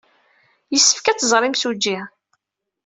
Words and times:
Yessefk 0.73 1.05
ad 1.07 1.17
tẓer 1.19 1.43
imsujji. 1.47 1.99